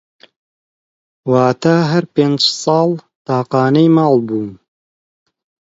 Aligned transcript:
واتا 1.31 1.75
هەر 1.91 2.03
پێنج 2.13 2.39
ساڵ 2.61 2.89
تاقانەی 3.27 3.89
ماڵ 3.95 4.13
بووم 4.27 4.51